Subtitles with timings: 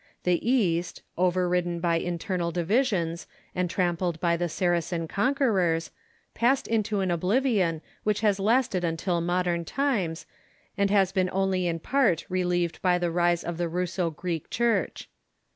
[0.23, 5.91] The East, overridden by internal divisions, and trampled by the Saracen conquerors,
[6.33, 10.25] passed into an obliv ion which has lasted until modern times,
[10.75, 15.07] and has been only in part relieved by the rise of the Russo Greek Church.